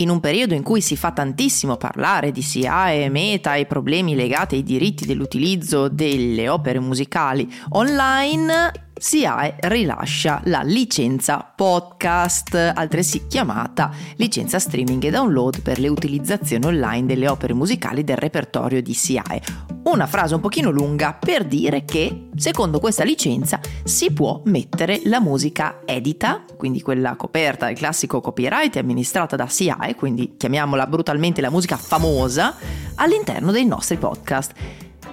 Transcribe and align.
In 0.00 0.10
un 0.10 0.20
periodo 0.20 0.54
in 0.54 0.62
cui 0.62 0.80
si 0.80 0.94
fa 0.96 1.10
tantissimo 1.10 1.76
parlare 1.76 2.30
di 2.30 2.40
SIAE, 2.40 3.08
meta 3.08 3.56
e 3.56 3.66
problemi 3.66 4.14
legati 4.14 4.54
ai 4.54 4.62
diritti 4.62 5.04
dell'utilizzo 5.04 5.88
delle 5.88 6.48
opere 6.48 6.78
musicali 6.78 7.52
online, 7.70 8.87
SIAE 9.00 9.56
rilascia 9.60 10.40
la 10.46 10.62
licenza 10.62 11.52
podcast, 11.54 12.72
altresì 12.74 13.26
chiamata 13.28 13.92
licenza 14.16 14.58
streaming 14.58 15.04
e 15.04 15.10
download 15.10 15.62
per 15.62 15.78
le 15.78 15.88
utilizzazioni 15.88 16.66
online 16.66 17.06
delle 17.06 17.28
opere 17.28 17.54
musicali 17.54 18.02
del 18.02 18.16
repertorio 18.16 18.82
di 18.82 18.92
SIAE. 18.92 19.42
Una 19.84 20.06
frase 20.06 20.34
un 20.34 20.40
pochino 20.40 20.70
lunga 20.70 21.16
per 21.18 21.44
dire 21.44 21.84
che 21.84 22.28
secondo 22.34 22.80
questa 22.80 23.04
licenza 23.04 23.60
si 23.84 24.12
può 24.12 24.42
mettere 24.46 25.00
la 25.04 25.20
musica 25.20 25.80
edita, 25.84 26.44
quindi 26.56 26.82
quella 26.82 27.14
coperta 27.14 27.66
del 27.66 27.76
classico 27.76 28.20
copyright 28.20 28.76
amministrata 28.76 29.36
da 29.36 29.46
SIAE, 29.46 29.94
quindi 29.94 30.34
chiamiamola 30.36 30.86
brutalmente 30.86 31.40
la 31.40 31.50
musica 31.50 31.76
famosa, 31.76 32.56
all'interno 32.96 33.52
dei 33.52 33.64
nostri 33.64 33.96
podcast. 33.96 34.52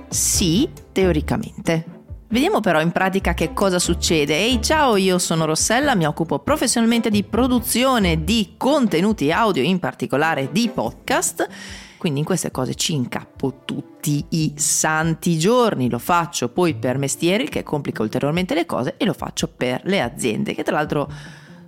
Sì, 0.10 0.68
teoricamente. 0.92 1.95
Vediamo 2.36 2.60
però 2.60 2.82
in 2.82 2.92
pratica 2.92 3.34
che 3.34 3.54
cosa 3.54 3.80
succede. 3.80 4.36
Ehi 4.36 4.62
ciao, 4.62 4.98
io 4.98 5.20
sono 5.20 5.46
Rossella, 5.46 5.96
mi 5.96 6.06
occupo 6.06 6.40
professionalmente 6.40 7.10
di 7.10 7.24
produzione 7.24 8.26
di 8.26 8.56
contenuti 8.58 9.32
audio, 9.32 9.64
in 9.64 9.80
particolare 9.80 10.50
di 10.52 10.68
podcast. 10.68 11.48
Quindi 11.96 12.20
in 12.20 12.26
queste 12.26 12.52
cose 12.52 12.76
ci 12.76 12.94
incappo 12.94 13.62
tutti 13.64 14.26
i 14.32 14.52
santi 14.58 15.40
giorni. 15.40 15.90
Lo 15.90 15.98
faccio 15.98 16.50
poi 16.50 16.76
per 16.76 16.98
mestieri 16.98 17.48
che 17.48 17.64
complica 17.64 18.02
ulteriormente 18.02 18.54
le 18.54 18.66
cose 18.66 18.96
e 18.98 19.06
lo 19.06 19.14
faccio 19.14 19.48
per 19.48 19.80
le 19.86 20.02
aziende, 20.02 20.54
che 20.54 20.64
tra 20.64 20.76
l'altro 20.76 21.10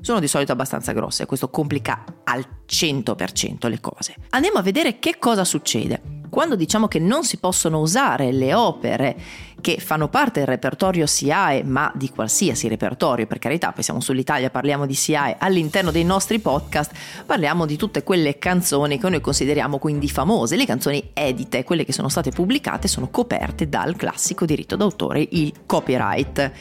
sono 0.01 0.19
di 0.19 0.27
solito 0.27 0.51
abbastanza 0.51 0.91
grosse, 0.91 1.25
questo 1.25 1.49
complica 1.49 2.03
al 2.25 2.45
100% 2.67 3.69
le 3.69 3.79
cose. 3.79 4.15
Andiamo 4.31 4.57
a 4.57 4.63
vedere 4.63 4.99
che 4.99 5.17
cosa 5.17 5.45
succede. 5.45 6.15
Quando 6.29 6.57
diciamo 6.57 6.89
che 6.89 6.99
non 6.99 7.23
si 7.23 7.37
possono 7.37 7.79
usare 7.79 8.33
le 8.33 8.53
opere 8.53 9.17
che 9.61 9.77
fanno 9.79 10.07
parte 10.07 10.39
del 10.39 10.47
repertorio 10.47 11.05
SIAE, 11.05 11.63
ma 11.63 11.91
di 11.95 12.09
qualsiasi 12.09 12.67
repertorio, 12.67 13.27
per 13.27 13.39
carità, 13.39 13.71
poi 13.71 13.83
siamo 13.83 13.99
sull'Italia, 13.99 14.49
parliamo 14.49 14.85
di 14.85 14.93
SIAE, 14.93 15.37
all'interno 15.39 15.91
dei 15.91 16.03
nostri 16.03 16.39
podcast 16.39 16.91
parliamo 17.25 17.65
di 17.65 17.75
tutte 17.75 18.03
quelle 18.03 18.37
canzoni 18.37 18.97
che 18.97 19.09
noi 19.09 19.21
consideriamo 19.21 19.77
quindi 19.77 20.09
famose, 20.09 20.55
le 20.55 20.65
canzoni 20.65 21.09
edite, 21.13 21.63
quelle 21.63 21.85
che 21.85 21.93
sono 21.93 22.09
state 22.09 22.31
pubblicate, 22.31 22.87
sono 22.87 23.09
coperte 23.09 23.67
dal 23.67 23.95
classico 23.95 24.45
diritto 24.45 24.75
d'autore, 24.75 25.27
il 25.31 25.53
copyright. 25.65 26.51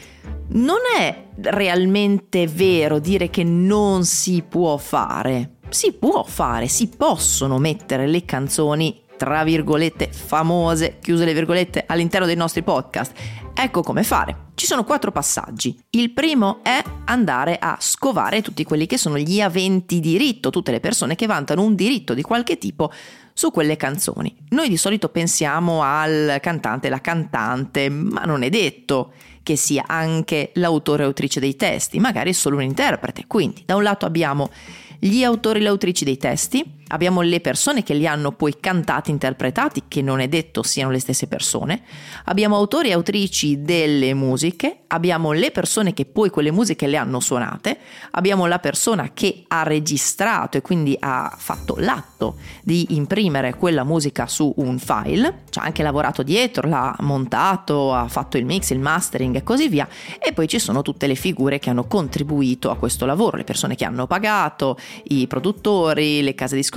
Non 0.49 0.79
è 0.99 1.25
realmente 1.43 2.47
vero 2.47 2.99
dire 2.99 3.31
che 3.31 3.45
non 3.45 4.05
si 4.05 4.43
può 4.43 4.77
fare. 4.77 5.57
Si 5.69 5.93
può 5.93 6.23
fare, 6.25 6.69
si 6.69 6.89
possono 6.89 7.59
mettere 7.59 8.07
le 8.07 8.25
canzoni 8.25 9.05
tra 9.17 9.45
virgolette 9.45 10.11
famose, 10.13 10.99
chiuse 11.01 11.25
le 11.25 11.35
virgolette, 11.35 11.85
all'interno 11.87 12.27
dei 12.27 12.37
nostri 12.37 12.63
podcast. 12.63 13.13
Ecco 13.55 13.83
come 13.83 14.03
fare. 14.03 14.45
Ci 14.55 14.67
sono 14.67 14.85
quattro 14.85 15.13
passaggi. 15.13 15.79
Il 15.91 16.13
primo 16.13 16.61
è 16.63 16.83
andare 17.07 17.59
a 17.59 17.77
scovare 17.81 18.43
tutti 18.43 18.65
quelli 18.65 18.87
che 18.87 18.99
sono 18.99 19.19
gli 19.19 19.41
aventi 19.41 20.01
diritto, 20.01 20.51
tutte 20.51 20.73
le 20.73 20.81
persone 20.81 21.15
che 21.15 21.27
vantano 21.27 21.63
un 21.63 21.75
diritto 21.75 22.15
di 22.15 22.23
qualche 22.23 22.59
tipo 22.59 22.93
su 23.33 23.51
quelle 23.51 23.77
canzoni. 23.77 24.35
Noi 24.51 24.69
di 24.69 24.77
solito 24.77 25.09
pensiamo 25.09 25.83
al 25.83 26.39
cantante, 26.41 26.89
la 26.89 27.01
cantante, 27.01 27.89
ma 27.89 28.23
non 28.23 28.43
è 28.43 28.49
detto 28.49 29.13
che 29.43 29.57
sia 29.57 29.85
anche 29.87 30.51
l'autore 30.55 31.05
o 31.05 31.07
autrice 31.07 31.39
dei 31.39 31.55
testi, 31.55 31.99
magari 31.99 32.33
solo 32.33 32.57
un 32.57 32.63
interprete. 32.63 33.25
Quindi, 33.27 33.63
da 33.65 33.77
un 33.77 33.83
lato 33.83 34.05
abbiamo 34.05 34.51
gli 34.99 35.23
autori 35.23 35.61
e 35.61 35.63
le 35.63 35.69
autrici 35.69 36.05
dei 36.05 36.17
testi, 36.17 36.65
abbiamo 36.89 37.21
le 37.21 37.41
persone 37.41 37.83
che 37.83 37.95
li 37.95 38.07
hanno 38.07 38.33
poi 38.33 38.59
cantati, 38.61 39.11
interpretati, 39.11 39.85
che 39.89 40.03
non 40.03 40.21
è 40.21 40.29
detto 40.29 40.63
siano 40.63 40.91
le 40.91 41.01
stesse 41.01 41.27
persone, 41.27 41.83
abbiamo 42.25 42.57
autori 42.57 42.91
e 42.91 42.93
autrici 42.93 43.63
delle 43.63 44.15
musiche, 44.15 44.81
abbiamo 44.89 45.33
le 45.33 45.51
persone 45.51 45.95
che 45.95 46.05
poi 46.05 46.31
quelle 46.31 46.53
musiche 46.53 46.87
le 46.87 46.97
hanno 46.97 47.21
suonate, 47.21 47.79
abbiamo 48.13 48.47
la 48.47 48.59
persona 48.59 49.11
che 49.13 49.45
ha 49.49 49.63
registrato 49.65 50.57
e 50.57 50.63
quindi 50.63 50.97
ha 50.99 51.35
fatto 51.37 51.77
l'atto 51.79 52.37
di 52.63 52.95
imprimere 52.97 53.57
quella 53.57 53.85
musica 53.85 54.27
su 54.27 54.53
un 54.57 54.79
file, 54.79 55.43
ci 55.51 55.59
ha 55.59 55.63
anche 55.63 55.83
lavorato 55.83 56.23
dietro, 56.23 56.69
l'ha 56.69 56.95
montato, 57.01 57.93
ha 57.93 58.07
fatto 58.09 58.37
il 58.37 58.45
mix, 58.45 58.71
il 58.71 58.79
mastering 58.79 59.37
e 59.37 59.43
così 59.43 59.69
via, 59.69 59.89
e 60.19 60.33
poi 60.33 60.47
ci 60.47 60.59
sono 60.59 60.83
tutte 60.83 61.07
le 61.07 61.15
figure 61.17 61.59
che 61.59 61.71
hanno 61.71 61.87
contribuito 61.87 62.71
a 62.71 62.77
questo 62.77 63.07
lavoro, 63.07 63.37
le 63.37 63.45
persone 63.45 63.75
che 63.75 63.85
hanno 63.85 64.07
pagato, 64.07 64.79
i 65.05 65.27
produttori, 65.27 66.23
le 66.23 66.35
case 66.35 66.55
discografiche, 66.55 66.75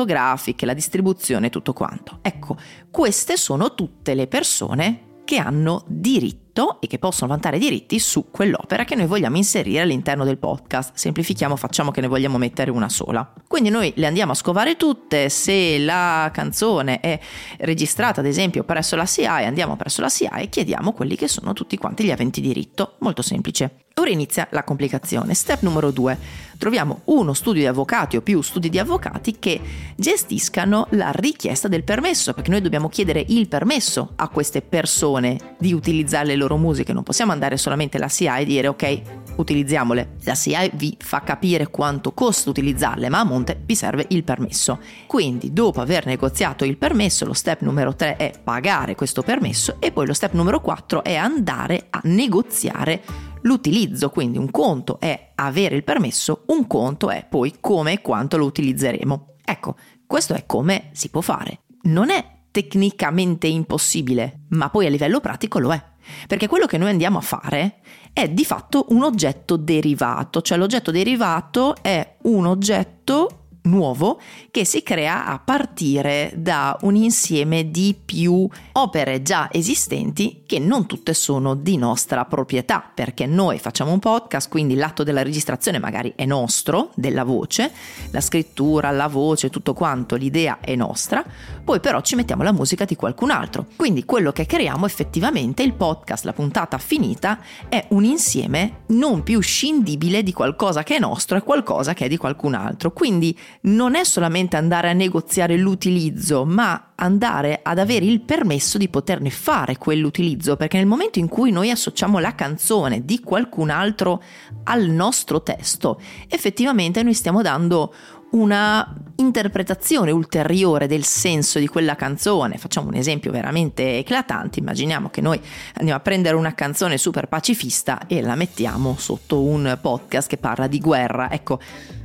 la 0.66 0.74
distribuzione, 0.74 1.50
tutto 1.50 1.74
quanto. 1.74 2.20
Ecco, 2.22 2.58
queste 2.90 3.38
sono 3.38 3.74
tutte 3.74 4.14
le 4.14 4.28
persone 4.28 5.22
che 5.24 5.38
hanno 5.38 5.84
diritto 5.88 6.49
e 6.82 6.88
che 6.88 7.00
possono 7.00 7.30
vantare 7.30 7.58
diritti 7.58 8.00
su 8.00 8.30
quell'opera 8.32 8.84
che 8.84 8.96
noi 8.96 9.06
vogliamo 9.06 9.38
inserire 9.38 9.82
all'interno 9.82 10.26
del 10.26 10.38
podcast. 10.38 10.92
Semplifichiamo, 10.94 11.56
facciamo 11.56 11.92
che 11.92 12.02
ne 12.02 12.08
vogliamo 12.08 12.38
mettere 12.38 12.70
una 12.70 12.90
sola. 12.90 13.32
Quindi 13.48 13.70
noi 13.70 13.94
le 13.96 14.08
andiamo 14.08 14.34
a 14.34 14.36
scovare 14.36 14.76
tutte, 14.76 15.30
se 15.30 15.80
la 15.80 16.30
canzone 16.34 17.00
è 17.00 17.18
registrata 17.60 18.20
ad 18.20 18.26
esempio 18.26 18.64
presso 18.64 18.96
la 18.96 19.06
SIAE, 19.06 19.46
andiamo 19.46 19.78
presso 19.78 20.02
la 20.02 20.10
SIAE 20.10 20.44
e 20.44 20.50
chiediamo 20.50 20.92
quelli 20.92 21.16
che 21.16 21.30
sono 21.30 21.54
tutti 21.54 21.78
quanti 21.78 22.04
gli 22.04 22.12
aventi 22.12 22.42
diritto. 22.42 22.96
Molto 23.00 23.22
semplice. 23.22 23.86
Ora 24.00 24.12
inizia 24.12 24.48
la 24.52 24.64
complicazione. 24.64 25.34
Step 25.34 25.62
numero 25.62 25.92
2. 25.92 26.18
Troviamo 26.58 27.02
uno 27.06 27.34
studio 27.34 27.62
di 27.62 27.68
avvocati 27.68 28.16
o 28.16 28.22
più 28.22 28.42
studi 28.42 28.70
di 28.70 28.80
avvocati 28.80 29.40
che 29.40 29.60
gestiscano 29.98 30.88
la 30.92 31.12
richiesta 31.14 31.68
del 31.68 31.84
permesso, 31.84 32.34
perché 32.34 32.50
noi 32.50 32.62
dobbiamo 32.62 32.88
chiedere 32.88 33.26
il 33.28 33.50
permesso 33.50 34.14
a 34.16 34.30
queste 34.30 34.62
persone 34.62 35.56
di 35.58 35.74
utilizzare 35.74 36.28
le 36.28 36.36
loro 36.36 36.49
musiche. 36.58 36.94
Non 36.94 37.04
possiamo 37.04 37.32
andare 37.32 37.58
solamente 37.58 37.98
alla 37.98 38.08
SIA 38.08 38.38
e 38.38 38.46
dire 38.46 38.68
ok, 38.68 39.02
utilizziamole. 39.36 40.16
La 40.24 40.36
SIA 40.36 40.70
vi 40.74 40.96
fa 41.00 41.22
capire 41.22 41.70
quanto 41.70 42.14
costa 42.14 42.50
utilizzarle, 42.50 43.10
ma 43.10 43.20
a 43.20 43.24
monte 43.24 43.62
vi 43.66 43.76
serve 43.76 44.06
il 44.10 44.24
permesso. 44.24 44.80
Quindi, 45.08 45.54
dopo 45.54 45.82
aver 45.82 46.06
negoziato 46.06 46.66
il 46.66 46.78
permesso, 46.78 47.26
lo 47.26 47.34
step 47.34 47.62
numero 47.62 47.96
3 47.96 48.18
è 48.18 48.34
pagare 48.44 48.96
questo 48.96 49.22
permesso 49.22 49.78
e 49.80 49.92
poi 49.92 50.06
lo 50.06 50.14
step 50.14 50.34
numero 50.34 50.62
4 50.62 51.04
è 51.04 51.16
andare 51.16 51.88
a 51.90 52.02
negoziare 52.04 53.02
l'utilizzo, 53.42 54.10
quindi 54.10 54.38
un 54.38 54.52
conto 54.52 55.00
è 55.00 55.32
avere 55.36 55.76
il 55.76 55.84
permesso, 55.84 56.44
un 56.48 56.68
conto 56.68 57.10
è 57.10 57.26
poi 57.28 57.56
come 57.60 57.94
e 57.94 58.02
quanto 58.02 58.38
lo 58.38 58.46
utilizzeremo. 58.46 59.36
Ecco, 59.44 59.76
questo 60.06 60.34
è 60.34 60.46
come 60.46 60.90
si 60.94 61.10
può 61.10 61.22
fare. 61.22 61.62
Non 61.84 62.10
è 62.10 62.38
tecnicamente 62.52 63.48
impossibile, 63.48 64.46
ma 64.50 64.70
poi 64.70 64.86
a 64.86 64.90
livello 64.90 65.20
pratico 65.20 65.60
lo 65.60 65.74
è. 65.74 65.84
Perché 66.28 66.48
quello 66.48 66.66
che 66.66 66.78
noi 66.78 66.90
andiamo 66.90 67.18
a 67.18 67.22
fare 67.22 67.76
è 68.14 68.28
di 68.30 68.46
fatto 68.46 68.88
un 68.90 69.04
oggetto 69.04 69.58
derivato, 69.58 70.42
cioè 70.42 70.58
l'oggetto 70.58 70.92
derivato 70.92 71.76
è 71.82 72.16
un 72.24 72.46
oggetto 72.46 73.39
nuovo 73.70 74.20
che 74.52 74.66
si 74.66 74.84
crea 74.84 75.26
a 75.26 75.40
partire 75.40 76.34
da 76.36 76.78
un 76.82 76.96
insieme 76.96 77.70
di 77.70 77.96
più 78.04 78.48
opere 78.74 79.22
già 79.22 79.50
esistenti 79.52 80.44
che 80.46 80.60
non 80.60 80.86
tutte 80.86 81.14
sono 81.14 81.54
di 81.54 81.78
nostra 81.78 82.26
proprietà, 82.26 82.84
perché 82.94 83.26
noi 83.26 83.60
facciamo 83.60 83.92
un 83.92 84.00
podcast, 84.00 84.50
quindi 84.50 84.76
l'atto 84.76 85.04
della 85.04 85.22
registrazione 85.22 85.80
magari 85.80 86.14
è 86.16 86.26
nostro, 86.26 86.90
della 86.96 87.24
voce, 87.24 87.72
la 88.12 88.22
scrittura, 88.22 88.90
la 88.92 89.08
voce, 89.08 89.50
tutto 89.50 89.74
quanto, 89.74 90.16
l'idea 90.16 90.58
è 90.60 90.76
nostra, 90.76 91.24
poi 91.64 91.80
però 91.80 92.02
ci 92.02 92.16
mettiamo 92.16 92.44
la 92.44 92.52
musica 92.52 92.86
di 92.86 92.96
qualcun 92.96 93.30
altro. 93.30 93.68
Quindi 93.76 94.06
quello 94.06 94.32
che 94.32 94.46
creiamo 94.46 94.86
effettivamente, 94.86 95.62
il 95.62 95.74
podcast, 95.74 96.26
la 96.26 96.34
puntata 96.34 96.78
finita, 96.80 97.40
è 97.70 97.86
un 97.90 98.04
insieme 98.04 98.82
non 98.88 99.22
più 99.24 99.40
scindibile 99.40 100.24
di 100.24 100.34
qualcosa 100.34 100.84
che 100.84 100.96
è 100.96 101.00
nostro 101.00 101.38
e 101.38 101.44
qualcosa 101.44 101.94
che 101.94 102.06
è 102.06 102.08
di 102.08 102.18
qualcun 102.18 102.56
altro. 102.56 102.92
Quindi 102.92 103.38
non 103.62 103.96
è 103.96 104.04
solamente 104.04 104.56
andare 104.56 104.90
a 104.90 104.94
negoziare 104.94 105.58
l'utilizzo, 105.58 106.46
ma 106.46 106.92
andare 106.96 107.60
ad 107.62 107.78
avere 107.78 108.06
il 108.06 108.22
permesso 108.22 108.78
di 108.78 108.88
poterne 108.88 109.30
fare 109.30 109.78
quell'utilizzo, 109.78 110.56
perché 110.56 110.78
nel 110.78 110.86
momento 110.86 111.20
in 111.20 111.28
cui 111.28 111.52
noi 111.52 111.70
associamo 111.70 112.20
la 112.20 112.36
canzone 112.36 113.04
di 113.04 113.20
qualcun 113.20 113.70
altro 113.70 114.24
al 114.64 114.88
nostro 114.88 115.42
testo, 115.42 116.00
effettivamente 116.28 117.04
noi 117.04 117.14
stiamo 117.14 117.42
dando 117.42 117.94
una 118.32 118.96
interpretazione 119.16 120.12
ulteriore 120.12 120.88
del 120.88 121.04
senso 121.04 121.58
di 121.58 121.68
quella 121.68 121.96
canzone. 121.96 122.58
Facciamo 122.58 122.88
un 122.88 122.94
esempio 122.94 123.32
veramente 123.32 123.98
eclatante, 123.98 124.60
immaginiamo 124.60 125.10
che 125.10 125.22
noi 125.22 125.42
andiamo 125.76 126.00
a 126.00 126.02
prendere 126.02 126.36
una 126.36 126.54
canzone 126.54 126.98
super 126.98 127.28
pacifista 127.28 128.06
e 128.08 128.22
la 128.22 128.36
mettiamo 128.36 128.96
sotto 128.98 129.42
un 129.42 129.78
podcast 129.82 130.30
che 130.30 130.38
parla 130.38 130.68
di 130.68 130.80
guerra. 130.80 131.32
Ecco, 131.32 131.60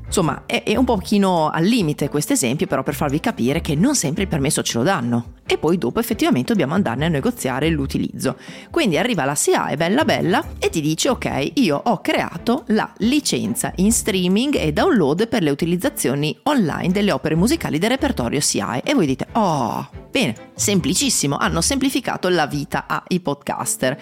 Insomma, 0.07 0.45
è, 0.47 0.63
è 0.63 0.77
un 0.77 0.85
pochino 0.85 1.51
al 1.51 1.65
limite 1.65 2.09
questo 2.09 2.33
esempio, 2.33 2.67
però 2.67 2.83
per 2.83 2.95
farvi 2.95 3.21
capire 3.21 3.61
che 3.61 3.75
non 3.75 3.97
sempre 3.97 4.23
il 4.23 4.29
permesso 4.29 4.63
ce 4.63 4.79
lo 4.79 4.85
danno. 4.85 5.33
E 5.47 5.59
poi 5.59 5.77
dopo 5.77 6.01
effettivamente 6.01 6.53
dobbiamo 6.53 6.75
andarne 6.75 7.07
a 7.07 7.09
negoziare 7.09 7.69
l'utilizzo. 7.69 8.37
Quindi 8.71 8.97
arriva 8.97 9.25
la 9.25 9.35
SIAE 9.35 9.77
bella 9.77 10.05
bella 10.05 10.45
e 10.59 10.71
ti 10.71 10.81
dice 10.81 11.09
ok, 11.11 11.51
io 11.55 11.81
ho 11.83 12.01
creato 12.01 12.65
la 12.69 12.91
licenza 12.99 13.73
in 13.77 13.93
streaming 13.93 14.55
e 14.57 14.73
download 14.73 15.29
per 15.29 15.43
le 15.43 15.51
utilizzazioni 15.51 16.39
online 16.45 16.93
delle 16.93 17.13
opere 17.13 17.35
musicali 17.35 17.79
del 17.79 17.91
repertorio 17.91 18.41
SIAE. 18.41 18.83
E 18.83 18.95
voi 18.95 19.07
dite, 19.07 19.27
oh, 19.33 19.89
bene, 20.11 20.35
semplicissimo, 20.55 21.37
hanno 21.37 21.61
semplificato 21.61 22.29
la 22.29 22.47
vita 22.47 22.87
ai 22.87 23.21
podcaster 23.21 23.99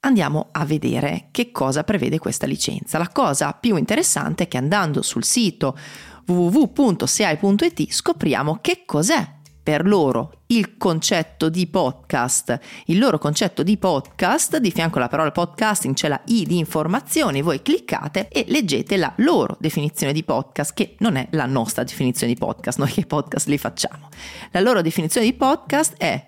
andiamo 0.00 0.48
a 0.52 0.64
vedere 0.64 1.28
che 1.30 1.50
cosa 1.50 1.84
prevede 1.84 2.18
questa 2.18 2.46
licenza. 2.46 2.98
La 2.98 3.08
cosa 3.08 3.52
più 3.52 3.76
interessante 3.76 4.44
è 4.44 4.48
che 4.48 4.56
andando 4.56 5.02
sul 5.02 5.24
sito 5.24 5.76
www.seai.it 6.26 7.90
scopriamo 7.90 8.58
che 8.60 8.82
cos'è 8.84 9.36
per 9.68 9.86
loro 9.86 10.44
il 10.46 10.78
concetto 10.78 11.50
di 11.50 11.66
podcast. 11.66 12.58
Il 12.86 12.98
loro 12.98 13.18
concetto 13.18 13.62
di 13.62 13.76
podcast, 13.76 14.56
di 14.56 14.70
fianco 14.70 14.96
alla 14.96 15.08
parola 15.08 15.30
podcasting 15.30 15.94
c'è 15.94 16.08
la 16.08 16.20
I 16.26 16.46
di 16.46 16.56
informazioni, 16.56 17.42
voi 17.42 17.60
cliccate 17.60 18.28
e 18.28 18.46
leggete 18.48 18.96
la 18.96 19.12
loro 19.18 19.58
definizione 19.60 20.14
di 20.14 20.24
podcast, 20.24 20.72
che 20.72 20.94
non 21.00 21.16
è 21.16 21.28
la 21.32 21.44
nostra 21.44 21.82
definizione 21.84 22.32
di 22.32 22.38
podcast, 22.38 22.78
noi 22.78 22.92
che 22.92 23.04
podcast 23.04 23.46
li 23.48 23.58
facciamo. 23.58 24.08
La 24.52 24.60
loro 24.60 24.80
definizione 24.80 25.26
di 25.26 25.34
podcast 25.34 25.96
è 25.98 26.26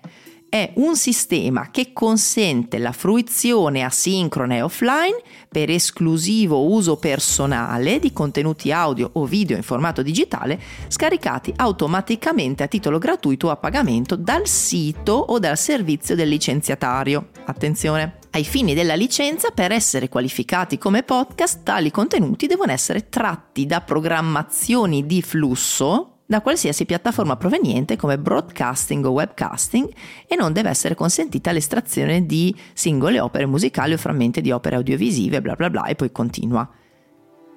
è 0.51 0.73
un 0.75 0.97
sistema 0.97 1.69
che 1.71 1.93
consente 1.93 2.77
la 2.77 2.91
fruizione 2.91 3.83
asincrona 3.83 4.55
e 4.55 4.61
offline 4.61 5.15
per 5.47 5.69
esclusivo 5.69 6.65
uso 6.65 6.97
personale 6.97 7.99
di 7.99 8.11
contenuti 8.11 8.69
audio 8.69 9.11
o 9.13 9.23
video 9.23 9.55
in 9.55 9.63
formato 9.63 10.01
digitale 10.01 10.59
scaricati 10.89 11.53
automaticamente 11.55 12.63
a 12.63 12.67
titolo 12.67 12.97
gratuito 12.97 13.47
o 13.47 13.51
a 13.51 13.55
pagamento 13.55 14.17
dal 14.17 14.45
sito 14.45 15.13
o 15.13 15.39
dal 15.39 15.57
servizio 15.57 16.15
del 16.15 16.27
licenziatario. 16.27 17.29
Attenzione! 17.45 18.17
Ai 18.31 18.43
fini 18.43 18.73
della 18.73 18.95
licenza, 18.95 19.51
per 19.51 19.71
essere 19.71 20.09
qualificati 20.09 20.77
come 20.77 21.03
podcast, 21.03 21.63
tali 21.63 21.91
contenuti 21.91 22.47
devono 22.47 22.73
essere 22.73 23.07
tratti 23.07 23.65
da 23.65 23.79
programmazioni 23.79 25.05
di 25.05 25.21
flusso 25.21 26.20
da 26.31 26.39
qualsiasi 26.39 26.85
piattaforma 26.85 27.35
proveniente 27.35 27.97
come 27.97 28.17
broadcasting 28.17 29.03
o 29.03 29.09
webcasting 29.09 29.93
e 30.25 30.37
non 30.37 30.53
deve 30.53 30.69
essere 30.69 30.95
consentita 30.95 31.51
l'estrazione 31.51 32.25
di 32.25 32.55
singole 32.71 33.19
opere 33.19 33.45
musicali 33.45 33.91
o 33.91 33.97
frammenti 33.97 34.39
di 34.39 34.49
opere 34.49 34.77
audiovisive, 34.77 35.41
bla 35.41 35.55
bla 35.55 35.69
bla, 35.69 35.83
e 35.87 35.95
poi 35.95 36.09
continua. 36.13 36.65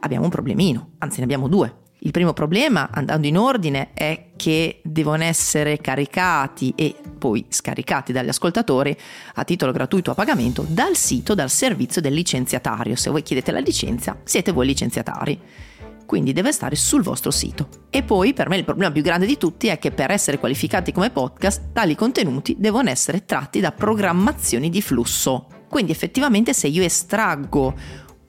Abbiamo 0.00 0.24
un 0.24 0.30
problemino, 0.30 0.94
anzi 0.98 1.18
ne 1.18 1.22
abbiamo 1.22 1.46
due. 1.46 1.82
Il 2.00 2.10
primo 2.10 2.32
problema, 2.32 2.90
andando 2.90 3.28
in 3.28 3.38
ordine, 3.38 3.92
è 3.94 4.30
che 4.34 4.80
devono 4.82 5.22
essere 5.22 5.78
caricati 5.78 6.72
e 6.74 6.96
poi 7.16 7.46
scaricati 7.48 8.12
dagli 8.12 8.28
ascoltatori 8.28 8.94
a 9.34 9.44
titolo 9.44 9.70
gratuito 9.70 10.10
a 10.10 10.14
pagamento 10.14 10.66
dal 10.68 10.96
sito, 10.96 11.36
dal 11.36 11.48
servizio 11.48 12.00
del 12.00 12.12
licenziatario. 12.12 12.96
Se 12.96 13.08
voi 13.08 13.22
chiedete 13.22 13.52
la 13.52 13.60
licenza, 13.60 14.18
siete 14.24 14.50
voi 14.50 14.66
licenziatari 14.66 15.40
quindi 16.06 16.32
deve 16.32 16.52
stare 16.52 16.76
sul 16.76 17.02
vostro 17.02 17.30
sito. 17.30 17.68
E 17.90 18.02
poi 18.02 18.32
per 18.32 18.48
me 18.48 18.56
il 18.56 18.64
problema 18.64 18.92
più 18.92 19.02
grande 19.02 19.26
di 19.26 19.36
tutti 19.36 19.68
è 19.68 19.78
che 19.78 19.90
per 19.90 20.10
essere 20.10 20.38
qualificati 20.38 20.92
come 20.92 21.10
podcast 21.10 21.72
tali 21.72 21.94
contenuti 21.94 22.56
devono 22.58 22.90
essere 22.90 23.24
tratti 23.24 23.60
da 23.60 23.72
programmazioni 23.72 24.70
di 24.70 24.82
flusso. 24.82 25.46
Quindi 25.68 25.92
effettivamente 25.92 26.52
se 26.52 26.68
io 26.68 26.82
estraggo 26.82 27.74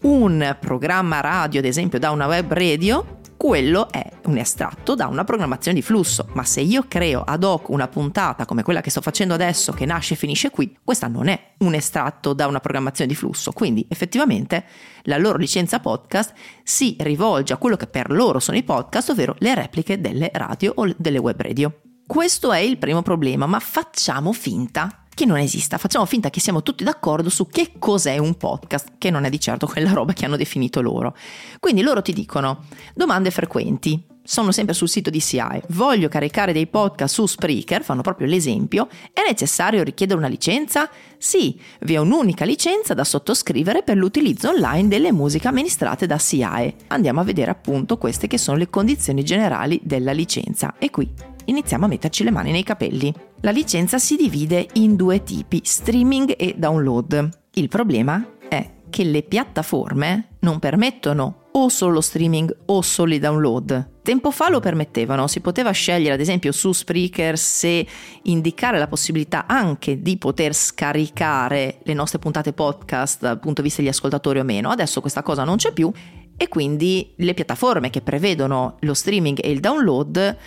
un 0.02 0.56
programma 0.60 1.20
radio, 1.20 1.60
ad 1.60 1.66
esempio 1.66 2.00
da 2.00 2.12
una 2.12 2.28
web 2.28 2.52
radio, 2.52 3.15
quello 3.46 3.92
è 3.92 4.04
un 4.24 4.40
estratto 4.40 4.96
da 4.96 5.06
una 5.06 5.24
programmazione 5.24 5.78
di 5.78 5.86
flusso, 5.86 6.30
ma 6.34 6.44
se 6.44 6.62
io 6.62 6.86
creo 6.88 7.22
ad 7.22 7.44
hoc 7.44 7.70
una 7.70 7.88
puntata 7.88 8.44
come 8.44 8.64
quella 8.64 8.82
che 8.82 8.90
sto 8.90 9.02
facendo 9.02 9.36
adesso 9.36 9.72
che 9.72 9.86
nasce 9.86 10.16
e 10.16 10.18
finisce 10.18 10.50
qui, 10.50 10.76
questa 10.84 11.06
non 11.06 11.28
è 11.28 11.54
un 11.60 11.76
estratto 11.76 12.34
da 12.34 12.48
una 12.48 12.60
programmazione 12.60 13.08
di 13.08 13.16
flusso, 13.16 13.52
quindi 13.52 13.86
effettivamente 13.88 14.66
la 15.04 15.20
loro 15.20 15.38
licenza 15.38 15.80
podcast 15.80 16.34
si 16.64 16.96
rivolge 17.02 17.54
a 17.54 17.58
quello 17.58 17.76
che 17.76 17.86
per 17.86 18.10
loro 18.10 18.40
sono 18.40 18.58
i 18.58 18.64
podcast, 18.64 19.12
ovvero 19.12 19.36
le 19.38 19.54
repliche 19.54 20.02
delle 20.02 20.32
radio 20.34 20.72
o 20.78 20.92
delle 20.98 21.20
web 21.20 21.40
radio. 21.40 21.82
Questo 22.08 22.52
è 22.52 22.58
il 22.58 22.80
primo 22.80 23.04
problema, 23.04 23.46
ma 23.46 23.60
facciamo 23.60 24.34
finta 24.34 25.05
che 25.16 25.26
non 25.26 25.38
esista. 25.38 25.80
Facciamo 25.80 26.06
finta 26.06 26.30
che 26.30 26.40
siamo 26.40 26.62
tutti 26.62 26.84
d'accordo 26.84 27.30
su 27.30 27.48
che 27.48 27.72
cos'è 27.80 28.20
un 28.20 28.36
podcast, 28.36 28.94
che 29.00 29.10
non 29.10 29.24
è 29.24 29.30
di 29.30 29.40
certo 29.40 29.66
quella 29.66 29.94
roba 29.94 30.14
che 30.14 30.26
hanno 30.26 30.36
definito 30.36 30.82
loro. 30.82 31.16
Quindi 31.60 31.82
loro 31.82 32.04
ti 32.04 32.14
dicono 32.14 32.66
domande 32.94 33.32
frequenti. 33.32 34.14
Sono 34.28 34.52
sempre 34.52 34.74
sul 34.74 34.90
sito 34.90 35.12
di 35.12 35.22
CI. 35.22 35.62
Voglio 35.70 36.10
caricare 36.10 36.52
dei 36.52 36.66
podcast 36.66 37.14
su 37.14 37.28
Spreaker, 37.28 37.84
fanno 37.84 38.02
proprio 38.02 38.28
l'esempio. 38.28 38.88
È 39.14 39.22
necessario 39.26 39.84
richiedere 39.84 40.18
una 40.18 40.28
licenza? 40.28 40.90
Sì, 41.18 41.60
vi 41.82 41.94
è 41.94 41.98
un'unica 41.98 42.44
licenza 42.44 42.96
da 42.96 43.04
sottoscrivere 43.04 43.84
per 43.84 43.98
l'utilizzo 43.98 44.50
online 44.50 44.88
delle 44.88 45.12
musiche 45.12 45.48
amministrate 45.48 46.08
da 46.08 46.18
SIAE. 46.18 46.76
Andiamo 46.88 47.20
a 47.22 47.24
vedere 47.24 47.52
appunto 47.52 48.00
queste 48.00 48.26
che 48.26 48.40
sono 48.40 48.58
le 48.58 48.70
condizioni 48.70 49.24
generali 49.24 49.80
della 49.84 50.12
licenza. 50.12 50.74
E 50.80 50.90
qui 50.90 51.35
iniziamo 51.46 51.86
a 51.86 51.88
metterci 51.88 52.24
le 52.24 52.32
mani 52.32 52.52
nei 52.52 52.64
capelli. 52.64 53.14
La 53.42 53.52
licenza 53.52 53.98
si 53.98 54.16
divide 54.16 54.68
in 54.74 54.96
due 54.96 55.24
tipi, 55.24 55.62
streaming 55.64 56.36
e 56.38 56.56
download. 56.58 57.30
Il 57.54 57.68
problema 57.68 58.26
è 58.48 58.74
che 58.90 59.04
le 59.04 59.24
piattaforme 59.24 60.38
non 60.40 60.60
permettono 60.60 61.44
o 61.52 61.70
solo 61.70 62.02
streaming 62.02 62.56
o 62.66 62.82
solo 62.82 63.14
i 63.14 63.20
download. 63.20 63.94
Tempo 64.02 64.30
fa 64.30 64.50
lo 64.50 64.60
permettevano, 64.60 65.28
si 65.28 65.40
poteva 65.40 65.72
scegliere 65.72 66.14
ad 66.14 66.20
esempio 66.20 66.52
su 66.52 66.72
Spreaker 66.72 67.38
se 67.38 67.86
indicare 68.24 68.78
la 68.78 68.88
possibilità 68.88 69.46
anche 69.48 70.02
di 70.02 70.18
poter 70.18 70.54
scaricare 70.54 71.80
le 71.84 71.94
nostre 71.94 72.20
puntate 72.20 72.54
podcast 72.54 73.22
dal 73.22 73.40
punto 73.40 73.62
di 73.62 73.68
vista 73.68 73.82
degli 73.82 73.92
ascoltatori 73.92 74.40
o 74.40 74.44
meno. 74.44 74.70
Adesso 74.70 75.02
questa 75.02 75.24
cosa 75.24 75.44
non 75.44 75.56
c'è 75.56 75.72
più 75.72 75.92
e 76.38 76.48
quindi 76.50 77.14
le 77.18 77.34
piattaforme 77.34 77.90
che 77.90 78.02
prevedono 78.02 78.76
lo 78.82 78.94
streaming 78.94 79.40
e 79.42 79.50
il 79.50 79.62
download 79.62 80.38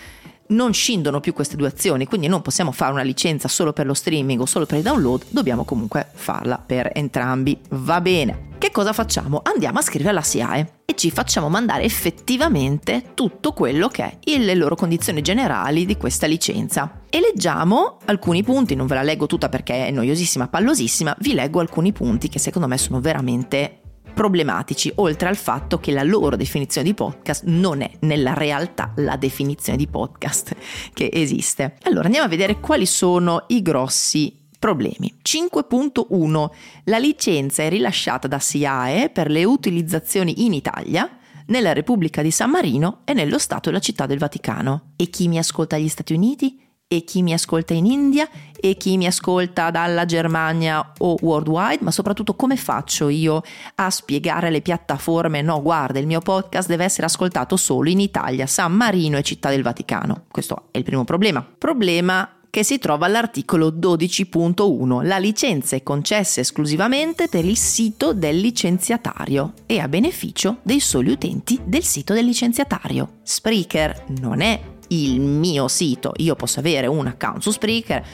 non 0.49 0.73
scindono 0.73 1.19
più 1.19 1.33
queste 1.33 1.55
due 1.55 1.67
azioni, 1.67 2.05
quindi 2.05 2.27
non 2.27 2.41
possiamo 2.41 2.71
fare 2.71 2.93
una 2.93 3.01
licenza 3.01 3.47
solo 3.47 3.73
per 3.73 3.85
lo 3.85 3.93
streaming 3.93 4.41
o 4.41 4.45
solo 4.45 4.65
per 4.65 4.77
il 4.77 4.83
download, 4.83 5.25
dobbiamo 5.29 5.63
comunque 5.63 6.07
farla 6.13 6.57
per 6.57 6.91
entrambi. 6.93 7.59
Va 7.69 8.01
bene. 8.01 8.47
Che 8.59 8.71
cosa 8.71 8.91
facciamo? 8.91 9.41
Andiamo 9.43 9.79
a 9.79 9.81
scrivere 9.81 10.09
alla 10.09 10.21
SIAE 10.21 10.81
e 10.85 10.95
ci 10.95 11.11
facciamo 11.11 11.47
mandare 11.47 11.83
effettivamente 11.83 13.11
tutto 13.13 13.53
quello 13.53 13.87
che 13.87 14.17
è 14.21 14.37
le 14.37 14.55
loro 14.55 14.75
condizioni 14.75 15.21
generali 15.21 15.85
di 15.85 15.95
questa 15.95 16.27
licenza. 16.27 17.03
E 17.09 17.21
leggiamo 17.21 17.99
alcuni 18.05 18.43
punti, 18.43 18.75
non 18.75 18.87
ve 18.87 18.95
la 18.95 19.03
leggo 19.03 19.27
tutta 19.27 19.47
perché 19.47 19.87
è 19.87 19.91
noiosissima, 19.91 20.49
pallosissima, 20.49 21.15
vi 21.19 21.33
leggo 21.33 21.61
alcuni 21.61 21.93
punti 21.93 22.27
che 22.27 22.39
secondo 22.39 22.67
me 22.67 22.77
sono 22.77 22.99
veramente 22.99 23.79
problematici, 24.19 24.91
oltre 24.95 25.29
al 25.29 25.37
fatto 25.37 25.79
che 25.79 25.93
la 25.93 26.03
loro 26.03 26.35
definizione 26.35 26.85
di 26.85 26.93
podcast 26.93 27.45
non 27.45 27.79
è 27.79 27.89
nella 28.01 28.33
realtà 28.33 28.91
la 28.97 29.15
definizione 29.15 29.77
di 29.77 29.87
podcast 29.87 30.57
che 30.93 31.09
esiste. 31.13 31.77
Allora 31.83 32.03
andiamo 32.03 32.25
a 32.25 32.29
vedere 32.29 32.59
quali 32.59 32.85
sono 32.85 33.45
i 33.47 33.61
grossi 33.61 34.35
problemi. 34.59 35.15
5.1. 35.23 36.49
La 36.83 36.97
licenza 36.97 37.63
è 37.63 37.69
rilasciata 37.69 38.27
da 38.27 38.39
SIAE 38.39 39.09
per 39.09 39.29
le 39.29 39.45
utilizzazioni 39.45 40.43
in 40.43 40.51
Italia, 40.51 41.09
nella 41.45 41.71
Repubblica 41.71 42.21
di 42.21 42.31
San 42.31 42.49
Marino 42.49 43.03
e 43.05 43.13
nello 43.13 43.39
Stato 43.39 43.69
e 43.69 43.71
la 43.71 43.79
Città 43.79 44.05
del 44.05 44.19
Vaticano. 44.19 44.91
E 44.97 45.09
chi 45.09 45.29
mi 45.29 45.37
ascolta 45.37 45.77
agli 45.77 45.87
Stati 45.87 46.11
Uniti? 46.11 46.68
E 46.91 47.03
chi 47.03 47.21
mi 47.21 47.33
ascolta 47.33 47.75
in 47.75 47.85
India 47.85 48.27
e 48.59 48.75
chi 48.75 48.97
mi 48.97 49.05
ascolta 49.05 49.69
dalla 49.69 50.05
Germania 50.05 50.93
o 50.97 51.17
worldwide, 51.21 51.83
ma 51.83 51.91
soprattutto 51.91 52.33
come 52.33 52.55
faccio 52.55 53.09
io 53.09 53.43
a 53.75 53.91
spiegare 53.91 54.47
alle 54.47 54.61
piattaforme 54.61 55.43
no, 55.43 55.61
guarda, 55.61 55.99
il 55.99 56.07
mio 56.07 56.19
podcast 56.19 56.67
deve 56.67 56.85
essere 56.85 57.05
ascoltato 57.05 57.57
solo 57.57 57.89
in 57.89 57.99
Italia, 57.99 58.47
San 58.47 58.73
Marino 58.73 59.17
e 59.17 59.21
Città 59.21 59.51
del 59.51 59.61
Vaticano. 59.61 60.23
Questo 60.31 60.69
è 60.71 60.79
il 60.79 60.83
primo 60.83 61.03
problema. 61.03 61.45
Problema 61.57 62.27
che 62.49 62.63
si 62.63 62.79
trova 62.79 63.05
all'articolo 63.05 63.67
12.1. 63.69 65.05
La 65.05 65.19
licenza 65.19 65.75
è 65.75 65.83
concessa 65.83 66.39
esclusivamente 66.39 67.27
per 67.27 67.45
il 67.45 67.57
sito 67.57 68.13
del 68.13 68.39
licenziatario 68.39 69.53
e 69.67 69.77
a 69.77 69.87
beneficio 69.87 70.57
dei 70.63 70.79
soli 70.79 71.11
utenti 71.11 71.59
del 71.63 71.83
sito 71.83 72.15
del 72.15 72.25
licenziatario. 72.25 73.19
Spreaker 73.21 74.05
non 74.19 74.41
è 74.41 74.77
il 74.89 75.19
mio 75.19 75.67
sito, 75.67 76.13
io 76.17 76.35
posso 76.35 76.59
avere 76.59 76.87
un 76.87 77.07
account 77.07 77.41
su 77.41 77.51
Spreaker, 77.51 78.05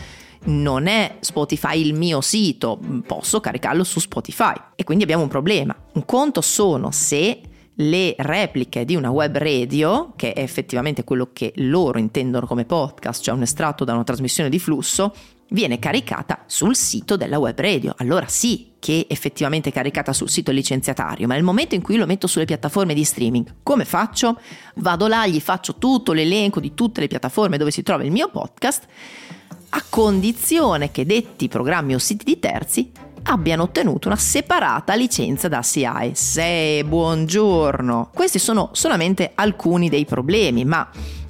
non 0.46 0.88
è 0.88 1.18
Spotify 1.22 1.80
il 1.80 1.94
mio 1.94 2.22
sito, 2.22 2.80
posso 3.06 3.40
caricarlo 3.40 3.84
su 3.84 4.00
Spotify 4.00 4.54
e 4.76 4.84
quindi 4.84 5.04
abbiamo 5.04 5.24
un 5.24 5.30
problema. 5.30 5.76
Un 5.94 6.06
conto 6.06 6.42
sono 6.42 6.92
se 6.92 7.42
le 7.80 8.16
repliche 8.18 8.86
di 8.86 8.96
una 8.96 9.10
web 9.10 9.38
radio, 9.38 10.14
che 10.16 10.34
è 10.34 10.42
effettivamente 10.42 11.04
quello 11.04 11.30
che 11.34 11.52
loro 11.58 12.00
intendono 12.00 12.46
come 12.46 12.66
podcast, 12.66 13.24
cioè 13.24 13.36
un 13.36 13.42
estratto 13.42 13.84
da 13.84 13.94
una 13.94 14.04
trasmissione 14.04 14.50
di 14.50 14.60
flusso, 14.60 15.14
viene 15.50 15.80
caricata 15.80 16.44
sul 16.46 16.76
sito 16.76 17.16
della 17.18 17.38
web 17.38 17.60
radio. 17.60 17.94
Allora 17.98 18.28
sì 18.28 18.74
che 18.80 19.08
effettivamente 19.10 19.70
è 19.70 19.74
caricata 19.74 20.14
sul 20.14 20.30
sito 20.30 20.52
licenziatario, 20.52 21.28
ma 21.28 21.34
nel 21.34 21.44
momento 21.44 21.76
in 21.76 21.82
cui 21.82 21.98
lo 21.98 22.06
metto 22.06 22.28
sulle 22.28 22.46
piattaforme 22.46 22.94
di 22.94 23.04
streaming, 23.04 23.56
come 23.64 23.84
faccio? 23.84 24.40
Vado 24.76 25.08
là, 25.08 25.26
gli 25.26 25.40
faccio 25.40 25.76
tutto 25.76 26.14
l'elenco 26.14 26.60
di 26.60 26.74
tutte 26.74 27.02
le 27.02 27.08
piattaforme 27.08 27.58
dove 27.58 27.72
si 27.72 27.82
trova 27.82 28.04
il 28.04 28.12
mio 28.12 28.30
podcast, 28.30 28.86
a 29.70 29.84
condizione 29.90 30.92
che 30.92 31.06
detti 31.06 31.48
programmi 31.48 31.96
o 31.96 32.00
siti 32.00 32.24
di 32.24 32.40
terzi 32.40 32.92
abbiano 33.24 33.64
ottenuto 33.64 34.08
una 34.08 34.18
separata 34.18 34.94
licenza 34.94 35.48
da 35.48 35.62
CI. 35.62 36.12
Se 36.14 36.84
buongiorno. 36.86 38.12
Questi 38.14 38.38
sono 38.40 38.70
solamente 38.74 39.32
alcuni 39.34 39.90
dei 39.90 40.06
problemi, 40.06 40.64
ma 40.64 40.88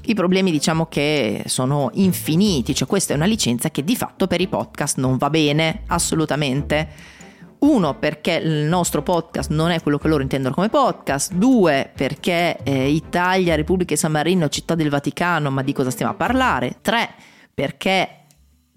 i 0.07 0.13
problemi 0.13 0.51
diciamo 0.51 0.87
che 0.87 1.43
sono 1.45 1.89
infiniti, 1.93 2.75
cioè 2.75 2.87
questa 2.87 3.13
è 3.13 3.15
una 3.15 3.25
licenza 3.25 3.69
che 3.69 3.83
di 3.83 3.95
fatto 3.95 4.27
per 4.27 4.41
i 4.41 4.47
podcast 4.47 4.97
non 4.97 5.17
va 5.17 5.29
bene, 5.29 5.81
assolutamente. 5.87 7.13
Uno, 7.59 7.97
perché 7.97 8.33
il 8.33 8.65
nostro 8.65 9.01
podcast 9.01 9.49
non 9.49 9.71
è 9.71 9.81
quello 9.81 9.97
che 9.97 10.07
loro 10.07 10.21
intendono 10.21 10.53
come 10.53 10.69
podcast. 10.69 11.33
Due, 11.33 11.91
perché 11.95 12.57
eh, 12.63 12.89
Italia, 12.89 13.55
Repubblica 13.55 13.93
di 13.93 13.99
San 13.99 14.11
Marino, 14.11 14.49
Città 14.49 14.75
del 14.75 14.89
Vaticano, 14.89 15.49
ma 15.49 15.63
di 15.63 15.73
cosa 15.73 15.89
stiamo 15.89 16.11
a 16.11 16.15
parlare? 16.15 16.77
Tre, 16.81 17.09
perché 17.53 18.24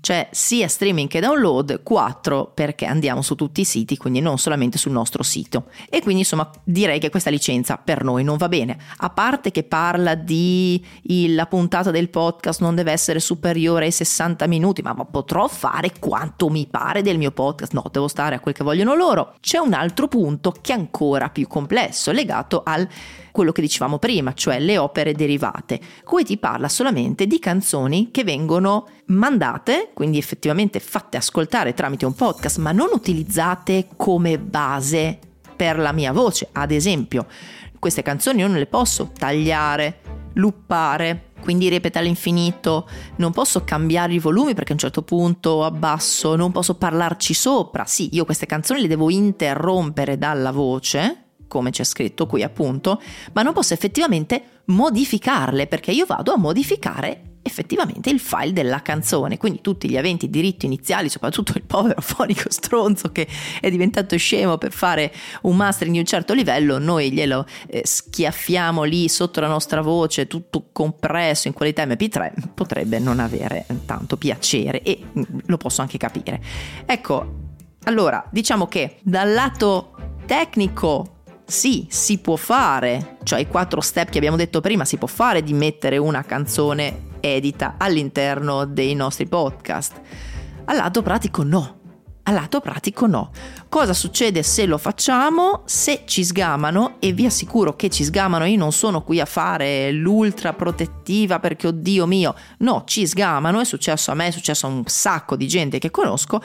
cioè 0.01 0.29
sia 0.31 0.69
streaming 0.69 1.09
che 1.09 1.21
download, 1.21 1.83
4 1.83 2.53
perché 2.55 2.87
andiamo 2.87 3.23
su 3.23 3.35
tutti 3.35 3.63
i 3.63 3.65
siti, 3.65 3.97
quindi 3.97 4.21
non 4.21 4.39
solamente 4.39 4.79
sul 4.79 4.93
nostro 4.93 5.23
sito. 5.23 5.67
E 5.89 6.01
quindi 6.01 6.21
insomma 6.23 6.51
direi 6.65 6.99
che 6.99 7.11
questa 7.11 7.31
licenza 7.31 7.77
per 7.77 8.05
noi 8.05 8.25
non 8.25 8.37
va 8.37 8.49
bene, 8.49 8.79
a 8.99 9.11
parte 9.11 9.51
che 9.51 9.65
parla 9.65 10.15
di 10.15 10.85
la 11.29 11.47
puntata 11.47 11.91
del 11.91 12.09
podcast 12.09 12.61
non 12.61 12.75
deve 12.75 12.93
essere 12.93 13.21
superiore 13.21 13.87
ai 13.87 13.93
60 13.93 14.47
minuti, 14.47 14.83
ma 14.83 14.95
potrò 14.95 15.49
fare 15.49 15.93
quanto 15.99 16.49
mi 16.49 16.67
pare 16.67 17.03
del 17.03 17.19
mio 17.19 17.31
podcast, 17.31 17.73
no, 17.73 17.85
devo 17.91 18.09
stare 18.09 18.37
a 18.37 18.41
quel 18.41 18.55
che 18.55 18.65
vogliono 18.65 18.95
loro. 18.95 19.35
C'è 19.41 19.59
un 19.59 19.73
altro 19.73 20.09
punto 20.09 20.55
che 20.61 20.73
è 20.73 20.77
ancora 20.77 21.29
più 21.31 21.47
complesso, 21.47 22.13
legato 22.13 22.63
al 22.65 22.89
quello 23.31 23.53
che 23.53 23.61
dicevamo 23.61 23.99
prima, 23.99 24.33
cioè 24.35 24.59
le 24.59 24.79
opere 24.79 25.13
derivate. 25.13 25.79
Qui 26.03 26.25
ti 26.25 26.39
parla 26.39 26.69
solamente 26.69 27.29
di 27.29 27.39
canzoni 27.39 28.11
che 28.11 28.25
vengono 28.25 28.89
mandate, 29.07 29.88
quindi 29.95 30.19
effettivamente 30.19 30.81
fatte 30.81 31.17
ascoltare 31.17 31.75
tramite 31.75 32.07
un 32.07 32.15
podcast, 32.15 32.59
ma 32.59 32.73
non 32.73 32.89
utilizzate 32.93 33.89
come 33.97 34.39
base 34.39 35.19
per 35.57 35.79
la 35.79 35.93
mia 35.93 36.13
voce. 36.13 36.49
Ad 36.53 36.71
esempio, 36.71 37.27
queste 37.79 38.03
canzoni 38.03 38.41
io 38.41 38.49
non 38.49 38.59
le 38.59 38.67
posso 38.67 39.11
tagliare, 39.17 40.01
luppare, 40.35 41.31
quindi 41.41 41.69
ripete 41.69 41.99
all'infinito, 41.99 42.89
non 43.17 43.33
posso 43.33 43.65
cambiare 43.65 44.15
i 44.15 44.19
volumi 44.19 44.55
perché 44.55 44.71
a 44.71 44.75
un 44.75 44.81
certo 44.81 45.03
punto 45.03 45.65
abbasso, 45.65 46.37
non 46.37 46.53
posso 46.53 46.75
parlarci 46.75 47.35
sopra. 47.35 47.85
Sì, 47.85 48.11
io 48.13 48.25
queste 48.25 48.47
canzoni 48.47 48.81
le 48.81 48.89
devo 48.89 49.11
interrompere 49.11 50.19
dalla 50.19 50.53
voce 50.53 51.25
come 51.49 51.71
c'è 51.71 51.83
scritto 51.83 52.27
qui 52.27 52.43
appunto, 52.43 53.01
ma 53.33 53.43
non 53.43 53.55
posso 53.55 53.75
effettivamente 53.75 54.61
modificarle 54.67 55.67
perché 55.67 55.91
io 55.91 56.05
vado 56.05 56.33
a 56.33 56.37
modificare 56.37 57.28
effettivamente 57.43 58.11
il 58.11 58.21
file 58.21 58.53
della 58.53 58.83
canzone, 58.83 59.37
quindi 59.39 59.61
tutti 59.61 59.89
gli 59.89 59.97
aventi 59.97 60.29
diritto 60.29 60.67
iniziali, 60.67 61.09
soprattutto 61.09 61.53
il 61.57 61.65
povero 61.65 62.01
fonico 62.01 62.51
stronzo 62.51 63.11
che 63.11 63.27
è 63.61 63.71
diventato 63.71 64.17
scemo 64.17 64.59
per 64.59 64.73
fare 64.73 65.13
un 65.43 65.57
mastering 65.57 65.95
di 65.95 66.01
un 66.01 66.07
certo 66.07 66.35
livello, 66.35 66.79
noi 66.79 67.11
glielo 67.13 67.47
eh, 67.69 67.83
schiaffiamo 67.85 68.83
lì 68.83 69.09
sotto 69.09 69.41
la 69.41 69.49
nostra 69.49 69.81
voce, 69.81 70.27
tutto 70.27 70.69
compresso 70.73 71.49
in 71.49 71.55
qualità 71.55 71.85
MP3, 71.85 72.33
potrebbe 72.55 72.99
non 72.99 73.21
avere 73.21 73.67
tanto 73.87 74.17
piacere 74.17 74.83
e 74.83 75.01
mm, 75.03 75.23
lo 75.47 75.57
posso 75.57 75.81
anche 75.81 75.99
capire. 75.99 76.41
Ecco, 76.85 77.47
allora, 77.85 78.25
diciamo 78.31 78.67
che 78.67 78.99
dal 79.03 79.33
lato 79.33 79.95
tecnico 80.27 81.17
sì, 81.49 81.87
si 81.89 82.19
può 82.19 82.37
fare, 82.37 83.17
cioè 83.23 83.41
i 83.41 83.47
quattro 83.47 83.81
step 83.81 84.11
che 84.11 84.19
abbiamo 84.19 84.37
detto 84.37 84.61
prima, 84.61 84.85
si 84.85 84.99
può 84.99 85.09
fare 85.09 85.43
di 85.43 85.55
mettere 85.55 85.97
una 85.97 86.23
canzone 86.23 87.07
edita 87.21 87.75
all'interno 87.79 88.65
dei 88.65 88.95
nostri 88.95 89.27
podcast. 89.27 90.01
Al 90.65 90.77
lato 90.77 91.03
pratico 91.03 91.43
no. 91.43 91.77
Al 92.25 92.35
lato 92.35 92.61
pratico 92.61 93.07
no. 93.07 93.31
Cosa 93.69 93.95
succede 93.95 94.43
se 94.43 94.67
lo 94.67 94.77
facciamo? 94.77 95.63
Se 95.65 96.03
ci 96.05 96.25
sgamano, 96.25 96.97
e 96.99 97.13
vi 97.13 97.25
assicuro 97.25 97.75
che 97.75 97.89
ci 97.89 98.05
sgamano, 98.05 98.45
io 98.45 98.59
non 98.59 98.73
sono 98.73 99.03
qui 99.03 99.19
a 99.19 99.25
fare 99.25 99.91
l'ultra 99.93 100.53
protettiva 100.53 101.39
perché 101.39 101.69
oddio 101.69 102.07
mio, 102.07 102.35
no, 102.59 102.83
ci 102.87 103.07
sgamano, 103.07 103.61
è 103.61 103.65
successo 103.65 104.11
a 104.11 104.15
me, 104.15 104.27
è 104.27 104.31
successo 104.31 104.67
a 104.67 104.71
un 104.71 104.83
sacco 104.85 105.37
di 105.37 105.49
gente 105.49 105.79
che 105.79 105.91
conosco, 105.91 106.43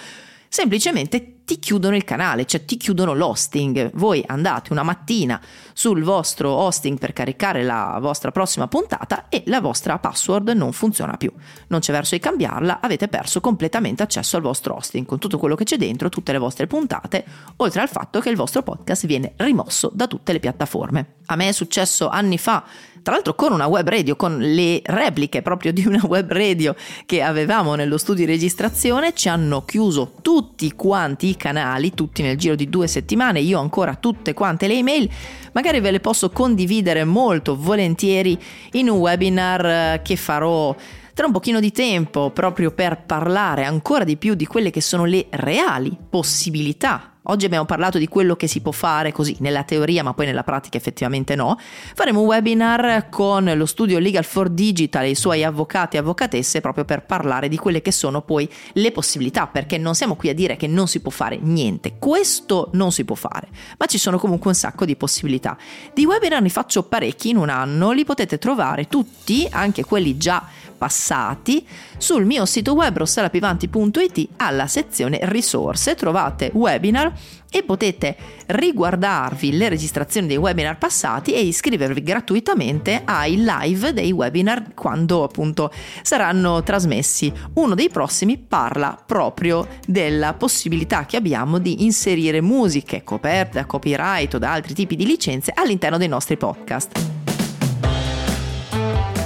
semplicemente 0.47 1.42
ti 1.45 1.59
chiudono 1.59 1.95
il 1.95 2.03
canale, 2.03 2.45
cioè 2.45 2.65
ti 2.65 2.77
chiudono 2.77 3.13
l'hosting. 3.13 3.91
Voi 3.95 4.23
andate 4.25 4.71
una 4.71 4.83
mattina 4.83 5.41
sul 5.73 6.03
vostro 6.03 6.51
hosting 6.51 6.97
per 6.97 7.13
caricare 7.13 7.63
la 7.63 7.97
vostra 8.01 8.31
prossima 8.31 8.67
puntata 8.67 9.27
e 9.29 9.43
la 9.47 9.59
vostra 9.59 10.00
password 10.00 10.50
non 10.50 10.71
funziona 10.71 11.17
più. 11.17 11.31
Non 11.67 11.79
c'è 11.79 11.91
verso 11.91 12.15
di 12.15 12.21
cambiarla, 12.21 12.79
avete 12.81 13.07
perso 13.07 13.41
completamente 13.41 14.03
accesso 14.03 14.38
al 14.38 14.41
vostro 14.41 14.75
hosting 14.75 15.05
con 15.05 15.19
tutto 15.19 15.38
quello 15.38 15.55
che 15.55 15.65
c'è 15.65 15.77
dentro, 15.77 16.09
tutte 16.09 16.31
le 16.31 16.38
vostre 16.38 16.67
puntate, 16.67 17.25
oltre 17.57 17.81
al 17.81 17.89
fatto 17.89 18.19
che 18.19 18.29
il 18.29 18.35
vostro 18.35 18.63
podcast 18.63 19.05
viene 19.05 19.33
rimosso 19.38 19.91
da 19.93 20.07
tutte 20.07 20.31
le 20.31 20.39
piattaforme. 20.39 21.15
A 21.25 21.35
me 21.35 21.50
è 21.50 21.51
successo 21.51 22.09
anni 22.09 22.38
fa 22.38 22.63
tra 23.03 23.15
l'altro 23.15 23.35
con 23.35 23.51
una 23.51 23.67
web 23.67 23.88
radio, 23.88 24.15
con 24.15 24.39
le 24.39 24.81
repliche 24.81 25.41
proprio 25.41 25.73
di 25.73 25.85
una 25.85 26.01
web 26.07 26.31
radio 26.31 26.73
che 27.05 27.21
avevamo 27.21 27.75
nello 27.75 27.97
studio 27.97 28.25
di 28.25 28.31
registrazione, 28.31 29.13
ci 29.13 29.27
hanno 29.27 29.65
chiuso 29.65 30.13
tutti 30.21 30.71
quanti 30.71 31.27
i 31.27 31.32
canali, 31.35 31.93
tutti 31.93 32.21
nel 32.21 32.37
giro 32.37 32.55
di 32.55 32.69
due 32.69 32.87
settimane, 32.87 33.39
io 33.39 33.59
ancora 33.59 33.95
tutte 33.95 34.33
quante 34.33 34.67
le 34.67 34.75
email, 34.75 35.09
magari 35.53 35.79
ve 35.79 35.91
le 35.91 35.99
posso 35.99 36.29
condividere 36.29 37.03
molto 37.03 37.55
volentieri 37.55 38.37
in 38.73 38.89
un 38.89 38.97
webinar 38.97 39.65
eh, 39.65 40.01
che 40.03 40.15
farò 40.15 40.75
tra 41.13 41.27
un 41.27 41.31
pochino 41.31 41.59
di 41.59 41.71
tempo 41.71 42.31
proprio 42.31 42.71
per 42.71 43.03
parlare 43.05 43.65
ancora 43.65 44.03
di 44.03 44.17
più 44.17 44.33
di 44.33 44.47
quelle 44.47 44.71
che 44.71 44.81
sono 44.81 45.05
le 45.05 45.27
reali 45.29 45.95
possibilità 46.09 47.12
Oggi 47.27 47.45
abbiamo 47.45 47.63
parlato 47.63 47.97
di 47.97 48.09
quello 48.09 48.35
che 48.35 48.47
si 48.47 48.59
può 48.59 48.73
fare 48.73 49.13
così 49.13 49.37
nella 49.39 49.63
teoria, 49.63 50.03
ma 50.03 50.13
poi 50.13 50.25
nella 50.25 50.43
pratica 50.43 50.75
effettivamente 50.77 51.35
no. 51.35 51.57
Faremo 51.95 52.19
un 52.19 52.27
webinar 52.27 53.07
con 53.09 53.49
lo 53.55 53.65
studio 53.65 53.97
Legal 53.97 54.25
for 54.25 54.49
Digital 54.49 55.05
e 55.05 55.11
i 55.11 55.15
suoi 55.15 55.45
avvocati 55.45 55.95
e 55.95 55.99
avvocatesse 55.99 56.59
proprio 56.59 56.83
per 56.83 57.05
parlare 57.05 57.47
di 57.47 57.55
quelle 57.55 57.81
che 57.81 57.93
sono 57.93 58.23
poi 58.23 58.49
le 58.73 58.91
possibilità, 58.91 59.47
perché 59.47 59.77
non 59.77 59.95
siamo 59.95 60.15
qui 60.15 60.27
a 60.29 60.33
dire 60.33 60.57
che 60.57 60.67
non 60.67 60.89
si 60.89 60.99
può 60.99 61.11
fare 61.11 61.37
niente. 61.39 61.95
Questo 61.97 62.69
non 62.73 62.91
si 62.91 63.05
può 63.05 63.15
fare, 63.15 63.47
ma 63.77 63.85
ci 63.85 63.97
sono 63.97 64.19
comunque 64.19 64.49
un 64.49 64.55
sacco 64.55 64.83
di 64.83 64.97
possibilità. 64.97 65.55
Di 65.93 66.03
webinar 66.03 66.41
ne 66.41 66.49
faccio 66.49 66.83
parecchi 66.83 67.29
in 67.29 67.37
un 67.37 67.47
anno, 67.47 67.91
li 67.91 68.03
potete 68.03 68.37
trovare 68.37 68.89
tutti, 68.89 69.47
anche 69.49 69.85
quelli 69.85 70.17
già 70.17 70.45
passati 70.83 71.65
sul 71.95 72.25
mio 72.25 72.45
sito 72.45 72.73
web 72.73 72.97
rosselapivanti.it 72.97 74.27
alla 74.35 74.67
sezione 74.67 75.19
risorse 75.21 75.95
trovate 75.95 76.51
webinar 76.53 77.12
e 77.50 77.63
potete 77.63 78.15
riguardarvi 78.48 79.55
le 79.55 79.70
registrazioni 79.70 80.27
dei 80.27 80.38
webinar 80.38 80.77
passati 80.77 81.34
e 81.34 81.41
iscrivervi 81.41 82.01
gratuitamente 82.01 83.01
ai 83.05 83.43
live 83.43 83.93
dei 83.93 84.12
webinar 84.12 84.74
quando 84.74 85.24
appunto 85.24 85.72
saranno 86.01 86.63
trasmessi. 86.63 87.32
Uno 87.53 87.75
dei 87.75 87.89
prossimi 87.89 88.38
parla 88.38 89.01
proprio 89.05 89.67
della 89.86 90.34
possibilità 90.34 91.05
che 91.05 91.17
abbiamo 91.17 91.60
di 91.60 91.84
inserire 91.84 92.41
musiche 92.41 93.03
coperte 93.03 93.60
da 93.60 93.65
copyright 93.65 94.34
o 94.34 94.38
da 94.39 94.51
altri 94.51 94.74
tipi 94.74 94.96
di 94.96 95.05
licenze 95.05 95.51
all'interno 95.53 95.98
dei 95.98 96.08
nostri 96.08 96.38
podcast 96.38 97.22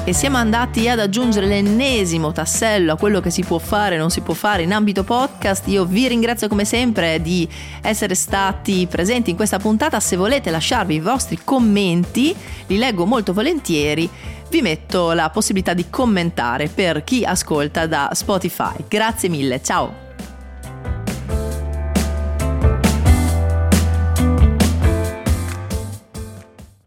e 0.07 0.13
siamo 0.13 0.37
andati 0.37 0.87
ad 0.87 0.99
aggiungere 0.99 1.47
l'ennesimo 1.47 2.31
tassello 2.31 2.93
a 2.93 2.97
quello 2.97 3.19
che 3.19 3.29
si 3.29 3.43
può 3.43 3.57
fare 3.57 3.95
e 3.95 3.97
non 3.97 4.09
si 4.09 4.21
può 4.21 4.33
fare 4.33 4.63
in 4.63 4.71
ambito 4.71 5.03
podcast. 5.03 5.67
Io 5.67 5.83
vi 5.83 6.07
ringrazio 6.07 6.47
come 6.47 6.63
sempre 6.63 7.21
di 7.21 7.45
essere 7.81 8.15
stati 8.15 8.87
presenti 8.89 9.31
in 9.31 9.35
questa 9.35 9.59
puntata. 9.59 9.99
Se 9.99 10.15
volete 10.15 10.49
lasciarvi 10.49 10.95
i 10.95 11.01
vostri 11.01 11.41
commenti, 11.43 12.33
li 12.67 12.77
leggo 12.77 13.05
molto 13.05 13.33
volentieri. 13.33 14.09
Vi 14.49 14.61
metto 14.61 15.11
la 15.11 15.29
possibilità 15.29 15.73
di 15.73 15.89
commentare 15.89 16.69
per 16.69 17.03
chi 17.03 17.25
ascolta 17.25 17.85
da 17.85 18.11
Spotify. 18.13 18.75
Grazie 18.87 19.27
mille, 19.27 19.61
ciao! 19.61 20.06